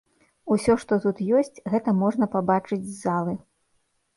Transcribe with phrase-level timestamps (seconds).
[0.55, 3.37] Усё што тут ёсць, гэта можна пабачыць з залы.